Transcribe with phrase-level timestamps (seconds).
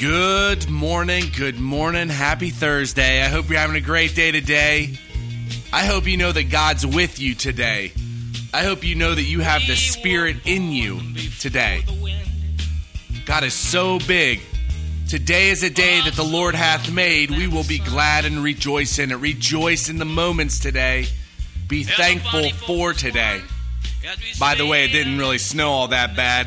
[0.00, 3.22] Good morning, good morning, happy Thursday.
[3.22, 4.96] I hope you're having a great day today.
[5.74, 7.92] I hope you know that God's with you today.
[8.54, 11.02] I hope you know that you have the Spirit in you
[11.38, 11.84] today.
[13.26, 14.40] God is so big.
[15.06, 17.30] Today is a day that the Lord hath made.
[17.30, 19.16] We will be glad and rejoice in it.
[19.16, 21.08] Rejoice in the moments today.
[21.68, 23.42] Be thankful for today.
[24.38, 26.46] By the way, it didn't really snow all that bad.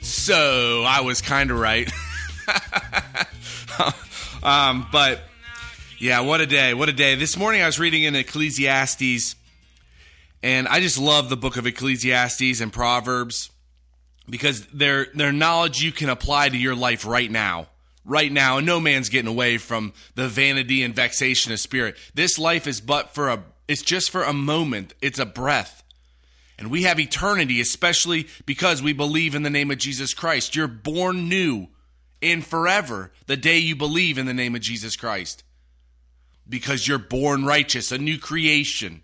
[0.00, 1.88] So I was kind of right.
[4.42, 5.20] um, but
[5.98, 6.74] yeah, what a day.
[6.74, 7.14] What a day.
[7.14, 9.36] This morning I was reading in Ecclesiastes,
[10.42, 13.50] and I just love the book of Ecclesiastes and Proverbs
[14.28, 17.68] because they're, they're knowledge you can apply to your life right now.
[18.04, 21.96] Right now, and no man's getting away from the vanity and vexation of spirit.
[22.14, 24.94] This life is but for a, it's just for a moment.
[25.00, 25.84] It's a breath.
[26.58, 30.56] And we have eternity, especially because we believe in the name of Jesus Christ.
[30.56, 31.68] You're born new
[32.22, 35.44] in forever the day you believe in the name of Jesus Christ.
[36.48, 39.02] Because you're born righteous, a new creation.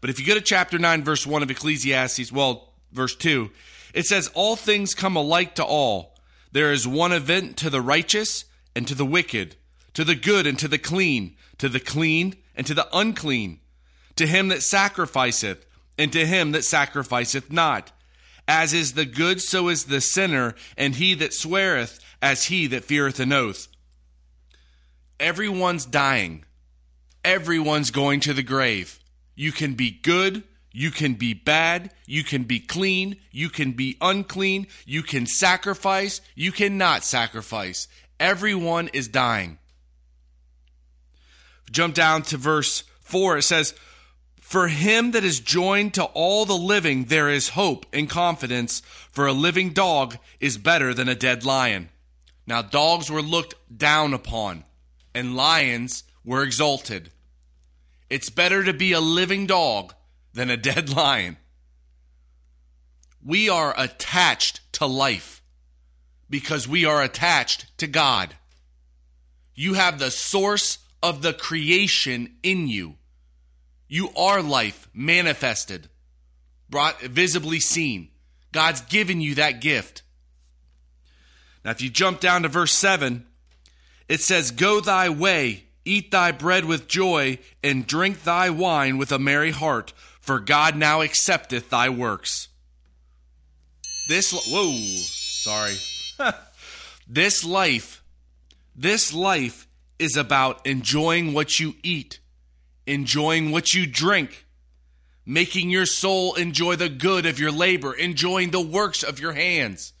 [0.00, 3.50] But if you go to chapter 9, verse 1 of Ecclesiastes, well, verse 2,
[3.94, 6.16] it says, All things come alike to all.
[6.52, 9.56] There is one event to the righteous and to the wicked,
[9.94, 13.60] to the good and to the clean, to the clean and to the unclean,
[14.16, 15.66] to him that sacrificeth
[15.98, 17.92] and to him that sacrificeth not.
[18.50, 22.82] As is the good, so is the sinner, and he that sweareth, as he that
[22.82, 23.68] feareth an oath.
[25.20, 26.44] Everyone's dying.
[27.24, 28.98] Everyone's going to the grave.
[29.36, 30.42] You can be good,
[30.72, 36.20] you can be bad, you can be clean, you can be unclean, you can sacrifice,
[36.34, 37.86] you cannot sacrifice.
[38.18, 39.58] Everyone is dying.
[41.70, 43.38] Jump down to verse 4.
[43.38, 43.74] It says,
[44.50, 49.28] For him that is joined to all the living, there is hope and confidence, for
[49.28, 51.88] a living dog is better than a dead lion.
[52.48, 54.64] Now, dogs were looked down upon,
[55.14, 57.12] and lions were exalted.
[58.08, 59.94] It's better to be a living dog
[60.34, 61.36] than a dead lion.
[63.24, 65.44] We are attached to life
[66.28, 68.34] because we are attached to God.
[69.54, 72.96] You have the source of the creation in you.
[73.92, 75.88] You are life manifested,
[76.68, 78.10] brought visibly seen.
[78.52, 80.02] God's given you that gift.
[81.64, 83.26] Now, if you jump down to verse 7,
[84.08, 89.10] it says, Go thy way, eat thy bread with joy, and drink thy wine with
[89.10, 92.46] a merry heart, for God now accepteth thy works.
[94.08, 95.74] This, whoa, sorry.
[97.08, 98.04] this life,
[98.76, 99.66] this life
[99.98, 102.20] is about enjoying what you eat,
[102.86, 104.46] enjoying what you drink,
[105.24, 109.92] making your soul enjoy the good of your labor, enjoying the works of your hands.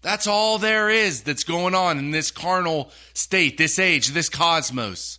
[0.00, 5.18] That's all there is that's going on in this carnal state, this age, this cosmos.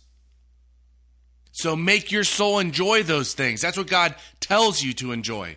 [1.52, 3.60] So make your soul enjoy those things.
[3.60, 5.56] That's what God tells you to enjoy.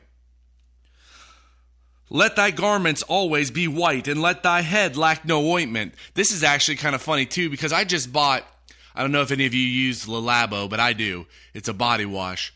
[2.09, 5.95] Let thy garments always be white, and let thy head lack no ointment.
[6.13, 8.44] This is actually kind of funny too, because I just bought,
[8.95, 11.25] I don't know if any of you use Le Labo, but I do.
[11.53, 12.53] It's a body wash.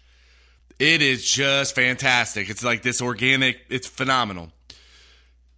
[0.79, 2.49] It is just fantastic.
[2.49, 4.51] It's like this organic, it's phenomenal.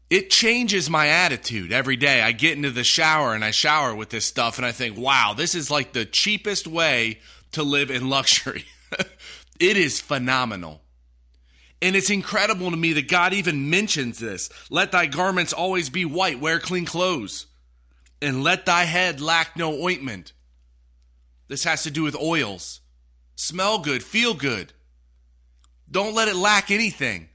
[0.09, 2.21] It changes my attitude every day.
[2.21, 5.33] I get into the shower and I shower with this stuff, and I think, wow,
[5.35, 7.19] this is like the cheapest way
[7.51, 8.65] to live in luxury.
[9.59, 10.81] it is phenomenal.
[11.81, 14.49] And it's incredible to me that God even mentions this.
[14.69, 17.45] Let thy garments always be white, wear clean clothes,
[18.21, 20.33] and let thy head lack no ointment.
[21.49, 22.79] This has to do with oils.
[23.35, 24.71] Smell good, feel good.
[25.91, 27.27] Don't let it lack anything.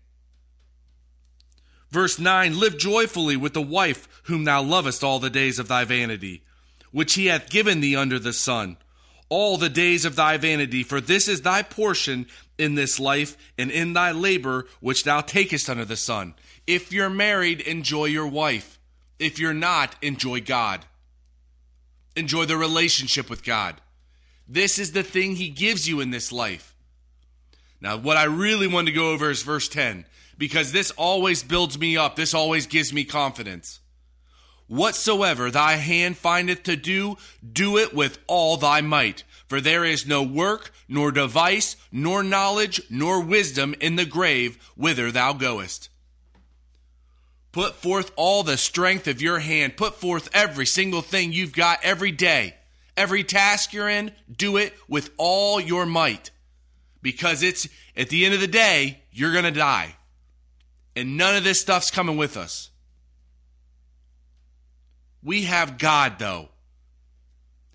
[1.91, 5.85] Verse 9 Live joyfully with the wife whom thou lovest all the days of thy
[5.85, 6.43] vanity,
[6.91, 8.79] which he hath given thee under the sun
[9.29, 12.27] all the days of thy vanity, for this is thy portion
[12.59, 16.35] in this life and in thy labor which thou takest under the sun.
[16.67, 18.79] If you're married, enjoy your wife.
[19.19, 20.85] If you're not, enjoy God.
[22.17, 23.81] Enjoy the relationship with God.
[24.49, 26.75] This is the thing He gives you in this life.
[27.81, 30.07] Now, what I really want to go over is verse 10,
[30.39, 32.17] because this always builds me up.
[32.17, 33.81] This always gives me confidence.
[34.67, 37.17] Whatsoever thy hand findeth to do,
[37.53, 39.23] do it with all thy might.
[39.47, 45.11] For there is no work, nor device, nor knowledge, nor wisdom in the grave whither
[45.11, 45.91] thou goest.
[47.53, 49.77] Put forth all the strength of your hand.
[49.77, 52.57] Put forth every single thing you've got every day.
[52.97, 56.31] Every task you're in, do it with all your might.
[57.03, 59.97] Because it's, at the end of the day, you're going to die.
[60.97, 62.71] And none of this stuff's coming with us.
[65.23, 66.51] We have God, though.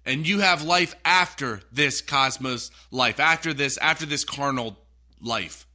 [0.06, 4.78] And you have life after this cosmos life, after this, after this carnal
[5.22, 5.68] life.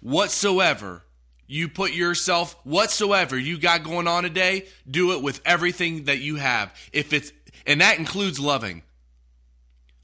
[0.00, 1.04] Whatsoever
[1.52, 6.36] you put yourself, whatsoever you got going on today, do it with everything that you
[6.36, 6.74] have.
[6.94, 7.30] If it's,
[7.66, 8.82] and that includes loving.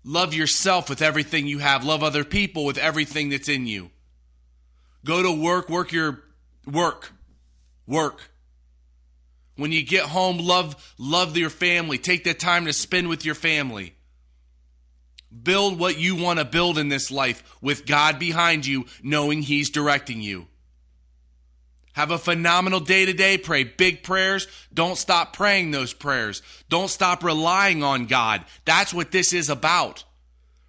[0.04, 1.84] Love yourself with everything you have.
[1.84, 3.90] Love other people with everything that's in you.
[5.06, 6.22] Go to work, work your
[6.66, 7.12] work.
[7.86, 8.30] Work.
[9.56, 11.96] When you get home, love love your family.
[11.96, 13.94] Take the time to spend with your family.
[15.42, 19.70] Build what you want to build in this life with God behind you, knowing He's
[19.70, 20.47] directing you.
[21.98, 23.36] Have a phenomenal day today.
[23.36, 24.46] Pray big prayers.
[24.72, 26.42] Don't stop praying those prayers.
[26.68, 28.44] Don't stop relying on God.
[28.64, 30.04] That's what this is about.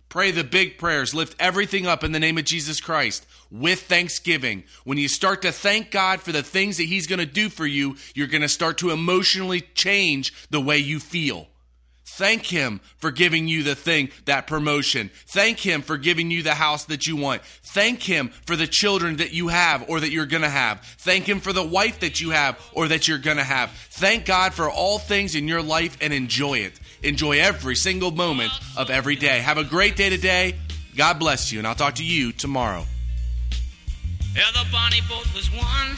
[0.09, 1.13] Pray the big prayers.
[1.13, 4.63] Lift everything up in the name of Jesus Christ with thanksgiving.
[4.85, 7.67] When you start to thank God for the things that He's going to do for
[7.67, 11.47] you, you're going to start to emotionally change the way you feel.
[12.19, 15.09] Thank Him for giving you the thing, that promotion.
[15.27, 17.41] Thank Him for giving you the house that you want.
[17.43, 20.81] Thank Him for the children that you have or that you're going to have.
[20.81, 23.71] Thank Him for the wife that you have or that you're going to have.
[23.91, 26.77] Thank God for all things in your life and enjoy it.
[27.03, 29.39] Enjoy every single moment of every day.
[29.39, 30.55] Have a great day today.
[30.97, 32.83] God bless you, and I'll talk to you tomorrow.
[34.35, 35.95] Yeah, the bonnie boat was one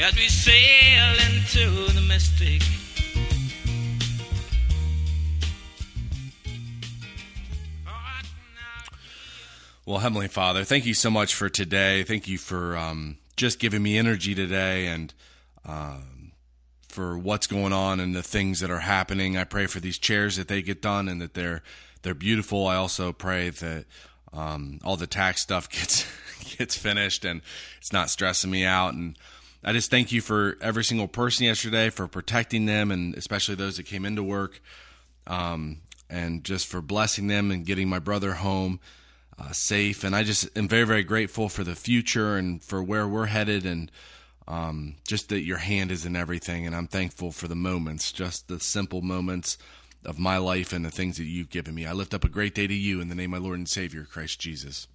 [0.00, 2.62] as we sail into the mystic.
[9.86, 12.02] Well, Heavenly Father, thank you so much for today.
[12.02, 15.14] Thank you for um, just giving me energy today and
[15.64, 16.32] um,
[16.88, 19.36] for what's going on and the things that are happening.
[19.36, 21.62] I pray for these chairs that they get done and that they're
[22.02, 22.66] they're beautiful.
[22.66, 23.84] I also pray that
[24.32, 26.04] um, all the tax stuff gets
[26.56, 27.40] gets finished and
[27.78, 28.94] it's not stressing me out.
[28.94, 29.16] And
[29.62, 33.76] I just thank you for every single person yesterday for protecting them and especially those
[33.76, 34.60] that came into work,
[35.28, 38.80] um, and just for blessing them and getting my brother home
[39.38, 40.04] uh, safe.
[40.04, 43.66] And I just am very, very grateful for the future and for where we're headed
[43.66, 43.90] and
[44.48, 46.66] um, just that your hand is in everything.
[46.66, 49.58] And I'm thankful for the moments, just the simple moments
[50.04, 51.84] of my life and the things that you've given me.
[51.84, 53.68] I lift up a great day to you in the name of my Lord and
[53.68, 54.86] Savior, Christ Jesus.